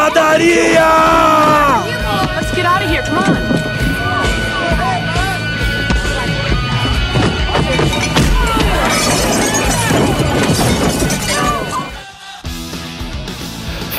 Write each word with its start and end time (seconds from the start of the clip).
pancadaria! 0.00 0.88
Let's 2.34 2.54
get 2.54 2.64
out 2.64 2.82
of 2.82 2.88
here. 2.88 3.02
Come 3.02 3.18
on. 3.18 3.50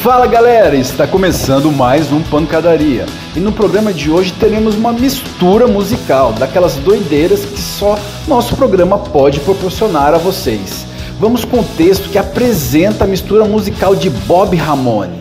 Fala 0.01 0.25
galera, 0.25 0.75
está 0.75 1.05
começando 1.05 1.71
mais 1.71 2.11
um 2.11 2.23
Pancadaria. 2.23 3.05
E 3.35 3.39
no 3.39 3.51
programa 3.51 3.93
de 3.93 4.09
hoje 4.09 4.33
teremos 4.33 4.73
uma 4.73 4.91
mistura 4.91 5.67
musical, 5.67 6.33
daquelas 6.33 6.75
doideiras 6.77 7.45
que 7.45 7.61
só 7.61 7.99
nosso 8.27 8.55
programa 8.55 8.97
pode 8.97 9.39
proporcionar 9.41 10.15
a 10.15 10.17
vocês. 10.17 10.87
Vamos 11.19 11.45
com 11.45 11.59
o 11.59 11.63
texto 11.63 12.09
que 12.09 12.17
apresenta 12.17 13.03
a 13.03 13.07
mistura 13.07 13.45
musical 13.45 13.95
de 13.95 14.09
Bob 14.09 14.55
Ramone. 14.55 15.20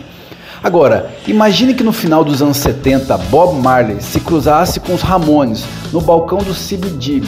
Agora, 0.63 1.11
imagine 1.27 1.73
que 1.73 1.83
no 1.83 1.91
final 1.91 2.23
dos 2.23 2.41
anos 2.41 2.57
70, 2.57 3.17
Bob 3.29 3.59
Marley 3.61 3.99
se 3.99 4.19
cruzasse 4.19 4.79
com 4.79 4.93
os 4.93 5.01
Ramones 5.01 5.65
no 5.91 5.99
balcão 5.99 6.37
do 6.37 6.53
CBGB 6.53 7.27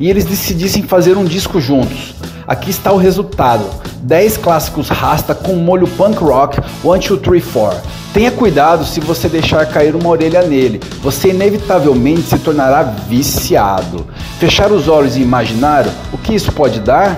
e 0.00 0.08
eles 0.08 0.24
decidissem 0.24 0.82
fazer 0.82 1.16
um 1.16 1.24
disco 1.24 1.60
juntos. 1.60 2.14
Aqui 2.48 2.70
está 2.70 2.90
o 2.90 2.96
resultado: 2.96 3.64
10 4.02 4.38
clássicos 4.38 4.88
rasta 4.88 5.34
com 5.34 5.54
molho 5.54 5.86
punk 5.86 6.18
rock 6.18 6.58
1, 6.82 6.88
2, 6.88 7.20
3, 7.20 7.44
4. 7.44 7.80
Tenha 8.12 8.32
cuidado 8.32 8.84
se 8.84 8.98
você 8.98 9.28
deixar 9.28 9.64
cair 9.66 9.94
uma 9.94 10.08
orelha 10.08 10.42
nele, 10.42 10.80
você 11.00 11.28
inevitavelmente 11.28 12.22
se 12.22 12.38
tornará 12.38 12.82
viciado. 12.82 14.04
Fechar 14.40 14.72
os 14.72 14.88
olhos 14.88 15.16
e 15.16 15.22
imaginar 15.22 15.86
o 16.12 16.18
que 16.18 16.34
isso 16.34 16.50
pode 16.50 16.80
dar? 16.80 17.14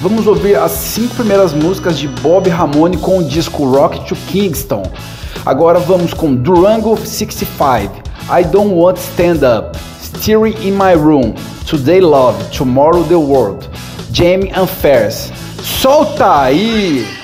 Vamos 0.00 0.26
ouvir 0.26 0.56
as 0.56 0.72
cinco 0.72 1.14
primeiras 1.14 1.52
músicas 1.52 1.96
de 1.96 2.08
Bob 2.08 2.48
Ramone 2.48 2.96
com 2.96 3.18
o 3.18 3.24
disco 3.24 3.70
Rock 3.70 4.04
to 4.08 4.16
Kingston. 4.26 4.82
Agora 5.46 5.78
vamos 5.78 6.12
com 6.12 6.34
Durango 6.34 6.96
65, 6.96 8.02
I 8.28 8.44
Don't 8.44 8.74
Want 8.74 8.96
Stand 8.96 9.40
Up, 9.46 9.78
Steering 10.14 10.54
in 10.62 10.76
My 10.76 10.92
Room, 10.92 11.34
Today 11.66 12.00
Love, 12.00 12.36
Tomorrow 12.52 13.02
the 13.04 13.18
World, 13.18 13.68
Jamie 14.12 14.50
and 14.50 14.68
Fairs. 14.68 15.30
Solta 15.58 16.42
aí! 16.42 17.21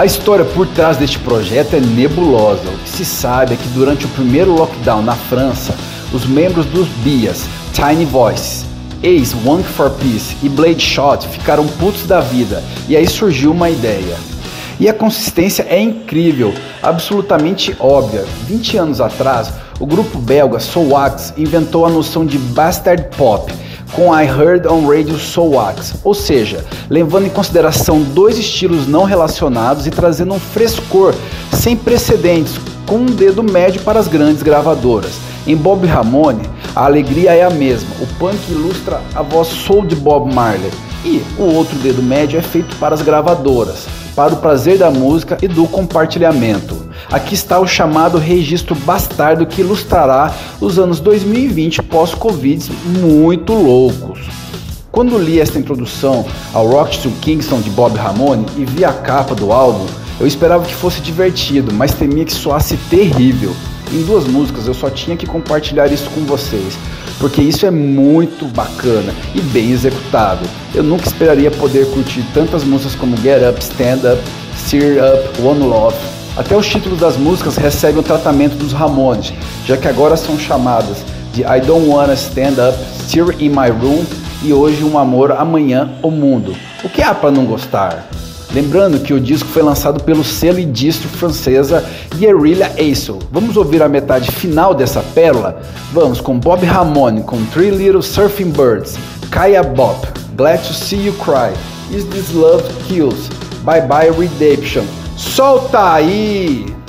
A 0.00 0.06
história 0.06 0.46
por 0.46 0.66
trás 0.66 0.96
deste 0.96 1.18
projeto 1.18 1.76
é 1.76 1.80
nebulosa. 1.80 2.66
O 2.70 2.78
que 2.78 2.88
se 2.88 3.04
sabe 3.04 3.52
é 3.52 3.56
que 3.58 3.68
durante 3.68 4.06
o 4.06 4.08
primeiro 4.08 4.54
lockdown 4.54 5.02
na 5.02 5.12
França, 5.12 5.76
os 6.10 6.24
membros 6.24 6.64
dos 6.64 6.88
Bias, 7.04 7.44
Tiny 7.74 8.06
Voice, 8.06 8.64
Ace, 9.02 9.36
One 9.44 9.62
for 9.62 9.90
Peace 9.90 10.34
e 10.42 10.48
Blade 10.48 10.80
Shot 10.80 11.28
ficaram 11.28 11.66
putos 11.66 12.06
da 12.06 12.22
vida 12.22 12.64
e 12.88 12.96
aí 12.96 13.06
surgiu 13.06 13.52
uma 13.52 13.68
ideia. 13.68 14.16
E 14.80 14.88
a 14.88 14.94
consistência 14.94 15.66
é 15.68 15.78
incrível, 15.78 16.54
absolutamente 16.82 17.76
óbvia. 17.78 18.24
20 18.46 18.78
anos 18.78 19.00
atrás, 19.02 19.52
o 19.78 19.84
grupo 19.84 20.16
belga 20.16 20.60
Soulwax 20.60 21.34
inventou 21.36 21.84
a 21.84 21.90
noção 21.90 22.24
de 22.24 22.38
bastard 22.38 23.04
pop 23.18 23.52
com 23.92 24.14
I 24.14 24.26
Heard 24.26 24.66
on 24.66 24.86
Radio 24.86 25.18
Soulwax, 25.18 25.94
ou 26.04 26.14
seja, 26.14 26.64
levando 26.88 27.26
em 27.26 27.30
consideração 27.30 28.00
dois 28.00 28.38
estilos 28.38 28.86
não 28.86 29.04
relacionados 29.04 29.86
e 29.86 29.90
trazendo 29.90 30.34
um 30.34 30.40
frescor 30.40 31.14
sem 31.52 31.76
precedentes, 31.76 32.58
com 32.86 32.96
um 32.96 33.06
dedo 33.06 33.42
médio 33.42 33.82
para 33.82 33.98
as 33.98 34.08
grandes 34.08 34.42
gravadoras. 34.42 35.12
Em 35.46 35.56
Bob 35.56 35.86
Ramone, 35.86 36.42
a 36.74 36.84
alegria 36.84 37.32
é 37.34 37.42
a 37.42 37.50
mesma, 37.50 37.90
o 38.00 38.06
punk 38.18 38.38
ilustra 38.50 39.00
a 39.14 39.22
voz 39.22 39.48
soul 39.48 39.84
de 39.84 39.96
Bob 39.96 40.32
Marley, 40.32 40.70
e 41.04 41.22
o 41.38 41.44
outro 41.44 41.78
dedo 41.78 42.02
médio 42.02 42.38
é 42.38 42.42
feito 42.42 42.76
para 42.76 42.94
as 42.94 43.02
gravadoras, 43.02 43.86
para 44.14 44.34
o 44.34 44.38
prazer 44.38 44.78
da 44.78 44.90
música 44.90 45.38
e 45.40 45.48
do 45.48 45.66
compartilhamento. 45.66 46.88
Aqui 47.10 47.34
está 47.34 47.58
o 47.58 47.66
chamado 47.66 48.18
registro 48.18 48.74
bastardo 48.74 49.46
que 49.46 49.62
ilustrará 49.62 50.32
os 50.60 50.78
anos 50.78 51.00
2020 51.00 51.82
pós-Covid 51.82 52.70
muito 53.00 53.52
loucos. 53.52 54.20
Quando 54.92 55.18
li 55.18 55.40
esta 55.40 55.58
introdução 55.58 56.26
ao 56.52 56.66
Rock 56.68 56.98
to 56.98 57.10
Kingston 57.20 57.60
de 57.60 57.70
Bob 57.70 57.96
Ramone 57.96 58.44
e 58.56 58.64
vi 58.64 58.84
a 58.84 58.92
capa 58.92 59.34
do 59.34 59.52
álbum, 59.52 59.86
eu 60.18 60.26
esperava 60.26 60.64
que 60.64 60.74
fosse 60.74 61.00
divertido, 61.00 61.72
mas 61.72 61.94
temia 61.94 62.24
que 62.24 62.32
soasse 62.32 62.76
terrível. 62.90 63.54
Em 63.92 64.02
duas 64.02 64.24
músicas 64.24 64.66
eu 64.66 64.74
só 64.74 64.88
tinha 64.88 65.16
que 65.16 65.26
compartilhar 65.26 65.88
isso 65.88 66.08
com 66.10 66.20
vocês, 66.20 66.78
porque 67.18 67.42
isso 67.42 67.66
é 67.66 67.70
muito 67.70 68.46
bacana 68.46 69.12
e 69.34 69.40
bem 69.40 69.72
executado. 69.72 70.46
Eu 70.72 70.84
nunca 70.84 71.06
esperaria 71.06 71.50
poder 71.50 71.86
curtir 71.90 72.24
tantas 72.32 72.62
músicas 72.62 72.94
como 72.94 73.16
Get 73.16 73.42
Up, 73.42 73.60
Stand 73.60 74.12
Up, 74.12 74.22
Sear 74.56 74.98
Up, 75.04 75.42
One 75.42 75.60
Love, 75.60 75.96
até 76.36 76.56
os 76.56 76.66
títulos 76.68 77.00
das 77.00 77.16
músicas 77.16 77.56
recebem 77.56 77.98
o 77.98 78.04
tratamento 78.04 78.54
dos 78.54 78.72
Ramones, 78.72 79.32
já 79.66 79.76
que 79.76 79.88
agora 79.88 80.16
são 80.16 80.38
chamadas 80.38 80.98
de 81.32 81.42
I 81.42 81.60
Don't 81.60 81.88
Wanna 81.88 82.14
Stand 82.14 82.54
Up, 82.68 82.78
Still 83.02 83.32
in 83.40 83.48
My 83.48 83.70
Room 83.70 84.04
e 84.42 84.52
Hoje 84.52 84.84
um 84.84 84.96
Amor, 84.96 85.32
Amanhã 85.32 85.90
o 86.00 86.10
Mundo. 86.10 86.54
O 86.84 86.88
que 86.88 87.02
há 87.02 87.12
para 87.12 87.32
não 87.32 87.44
gostar? 87.44 88.08
Lembrando 88.52 88.98
que 89.00 89.14
o 89.14 89.20
disco 89.20 89.48
foi 89.48 89.62
lançado 89.62 90.02
pelo 90.02 90.24
selo 90.24 90.58
e 90.58 90.64
distro 90.64 91.08
francesa 91.08 91.84
Guerrilla 92.16 92.72
Ace. 92.76 93.12
Vamos 93.30 93.56
ouvir 93.56 93.82
a 93.82 93.88
metade 93.88 94.30
final 94.32 94.74
dessa 94.74 95.02
pérola? 95.14 95.62
Vamos 95.92 96.20
com 96.20 96.38
Bob 96.38 96.64
Ramone 96.64 97.22
com 97.22 97.44
Three 97.46 97.70
Little 97.70 98.02
Surfing 98.02 98.50
Birds, 98.50 98.98
Kaya 99.30 99.62
Bop, 99.62 100.06
Glad 100.36 100.58
to 100.66 100.74
See 100.74 101.06
You 101.06 101.12
Cry, 101.14 101.52
Is 101.96 102.04
This 102.04 102.32
Love 102.32 102.64
Kills, 102.88 103.28
Bye 103.62 103.82
Bye 103.82 104.10
Redemption, 104.10 104.84
Solta 105.16 105.92
aí! 105.92 106.79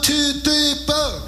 two, 0.00 0.40
three, 0.40 0.74
four. 0.86 1.21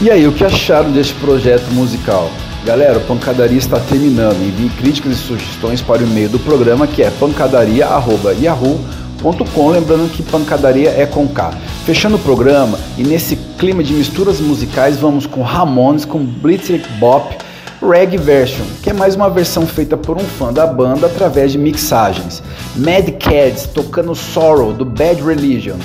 E 0.00 0.12
aí, 0.12 0.28
o 0.28 0.32
que 0.32 0.44
acharam 0.44 0.92
deste 0.92 1.12
projeto 1.14 1.72
musical? 1.72 2.30
Galera, 2.64 2.98
o 2.98 3.00
Pancadaria 3.00 3.58
está 3.58 3.80
terminando. 3.80 4.40
Envie 4.40 4.68
críticas 4.68 5.14
e 5.14 5.16
sugestões 5.16 5.82
para 5.82 6.02
o 6.02 6.06
e-mail 6.06 6.28
do 6.28 6.38
programa 6.38 6.86
que 6.86 7.02
é 7.02 7.10
pancadaria.yahoo.com. 7.10 9.70
Lembrando 9.70 10.08
que 10.12 10.22
pancadaria 10.22 10.90
é 10.90 11.04
com 11.04 11.26
K. 11.26 11.50
Fechando 11.84 12.14
o 12.14 12.20
programa 12.20 12.78
e 12.96 13.02
nesse 13.02 13.34
clima 13.58 13.82
de 13.82 13.92
misturas 13.92 14.40
musicais, 14.40 14.98
vamos 14.98 15.26
com 15.26 15.42
Ramones 15.42 16.04
com 16.04 16.24
Blitzkrieg 16.24 16.86
Bop 17.00 17.36
Reggae 17.82 18.18
Version, 18.18 18.66
que 18.80 18.90
é 18.90 18.92
mais 18.92 19.16
uma 19.16 19.28
versão 19.28 19.66
feita 19.66 19.96
por 19.96 20.16
um 20.16 20.24
fã 20.24 20.52
da 20.52 20.66
banda 20.66 21.06
através 21.06 21.50
de 21.50 21.58
mixagens. 21.58 22.40
Mad 22.76 23.08
Cats 23.18 23.66
tocando 23.74 24.14
Sorrow 24.14 24.72
do 24.72 24.84
Bad 24.84 25.20
Religion. 25.22 25.78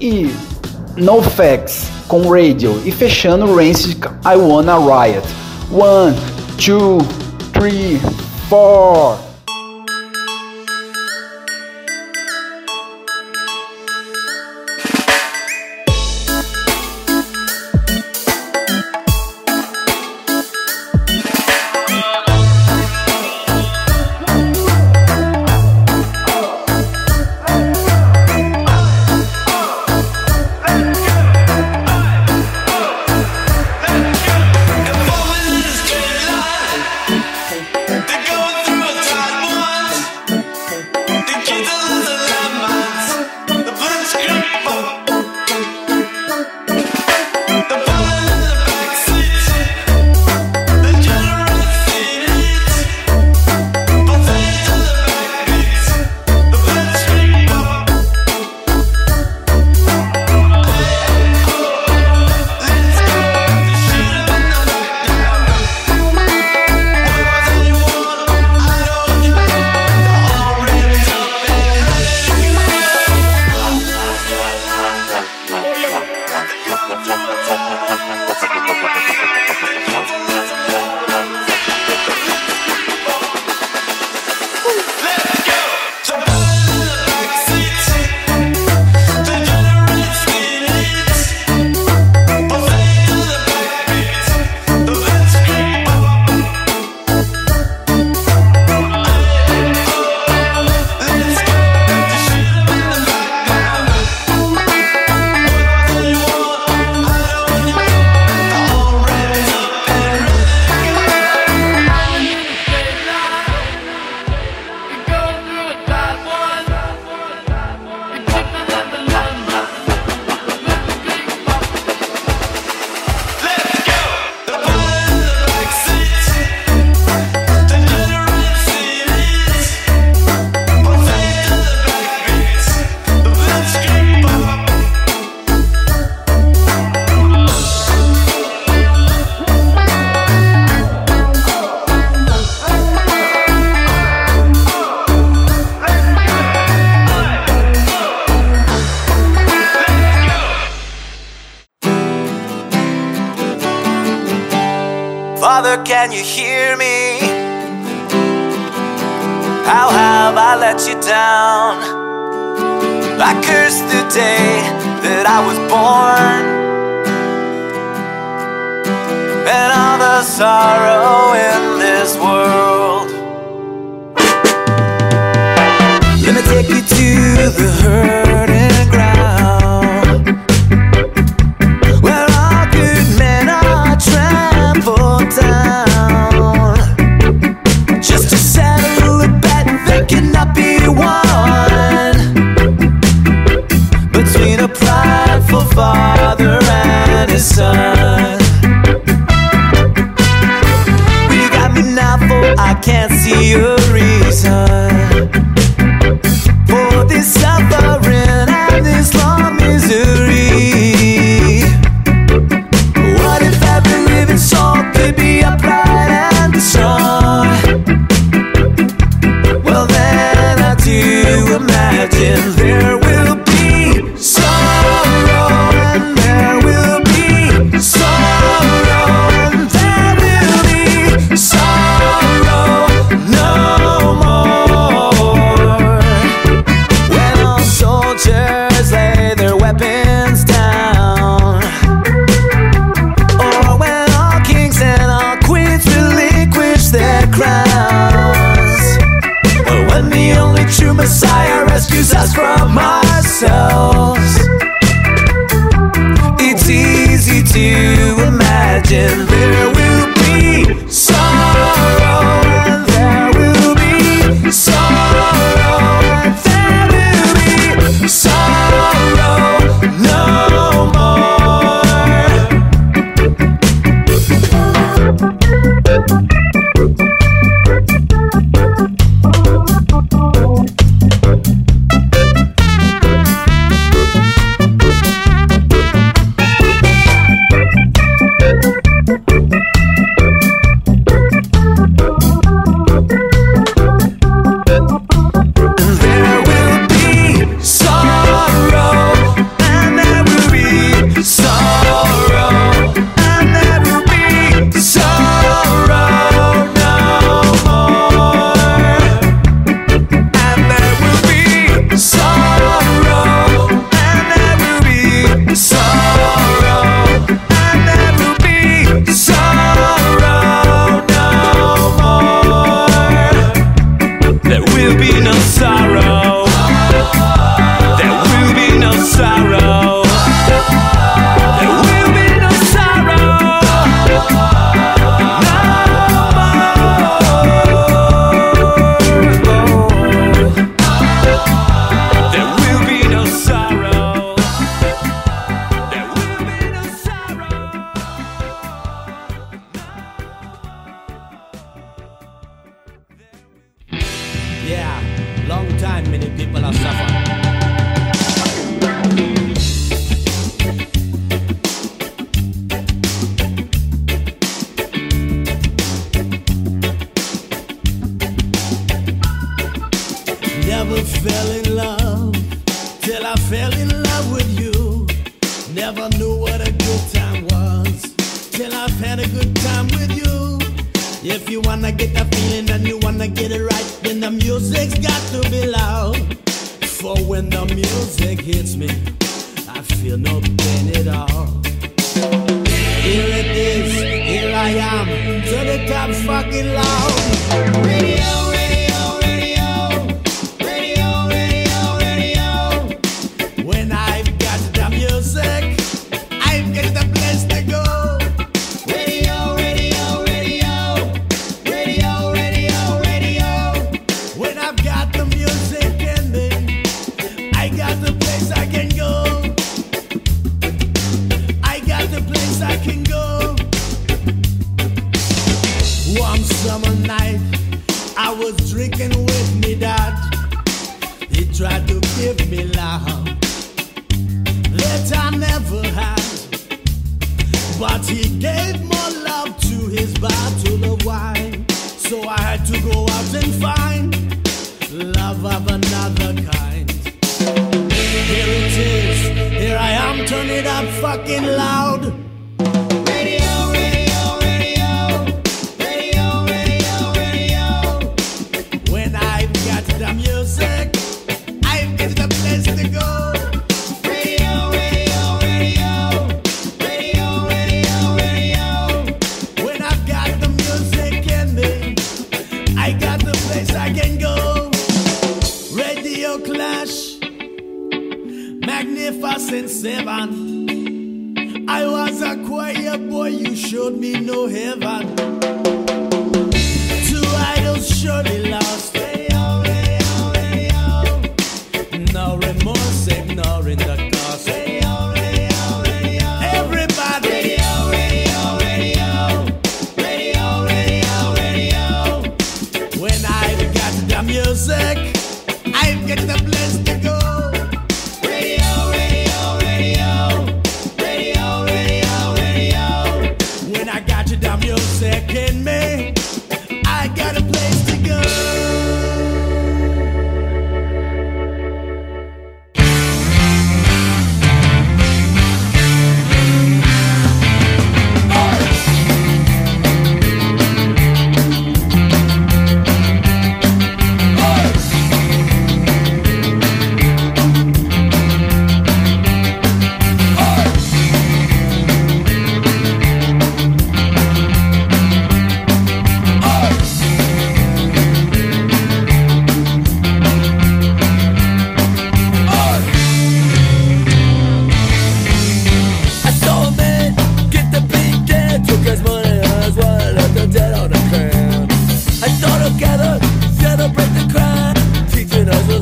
E 0.00 0.28
No 0.96 1.22
Facts 1.22 1.88
com 2.06 2.28
Radio. 2.30 2.80
E 2.84 2.92
fechando 2.92 3.54
Rancid 3.54 4.04
I 4.24 4.36
Wanna 4.36 4.76
Riot. 4.76 5.26
One, 5.70 6.14
two, 6.58 6.98
three, 7.52 7.98
four. 8.48 9.31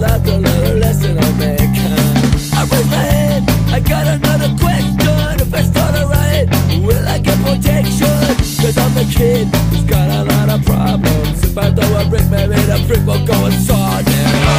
I 0.01 0.03
left 0.03 0.29
another 0.29 0.75
lesson 0.77 1.19
I'll 1.19 1.35
make. 1.35 1.61
I 1.61 2.65
raise 2.73 2.87
my 2.87 3.05
hand, 3.13 3.51
I 3.71 3.81
got 3.81 4.07
another 4.07 4.49
question. 4.57 5.41
If 5.47 5.53
I 5.53 5.61
start 5.61 5.95
a 5.95 6.07
riot, 6.07 6.49
will 6.83 7.07
I 7.07 7.19
get 7.19 7.37
protection? 7.41 8.09
Cause 8.65 8.79
I'm 8.79 8.97
a 8.97 9.05
kid 9.13 9.49
who's 9.69 9.85
got 9.85 10.09
a 10.09 10.25
lot 10.25 10.49
of 10.49 10.65
problems. 10.65 11.45
If 11.45 11.59
I 11.59 11.71
throw 11.75 12.01
a 12.01 12.09
brick, 12.09 12.25
maybe 12.31 12.55
the 12.55 12.83
brick 12.89 13.07
will 13.07 13.27
go 13.27 13.45
and 13.45 13.55
saw 13.55 14.01
them 14.01 14.50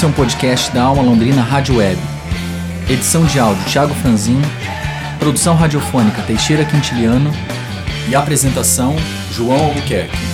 Esse 0.00 0.06
é 0.06 0.08
um 0.08 0.12
podcast 0.12 0.72
da 0.72 0.84
Alma 0.84 1.02
Londrina 1.02 1.42
Rádio 1.42 1.76
Web. 1.76 2.00
Edição 2.88 3.22
de 3.26 3.38
áudio 3.38 3.62
Thiago 3.66 3.92
Franzin, 3.96 4.40
produção 5.18 5.54
radiofônica 5.54 6.22
Teixeira 6.22 6.64
Quintiliano 6.64 7.30
e 8.08 8.14
apresentação 8.14 8.96
João 9.30 9.62
Albuquerque. 9.62 10.29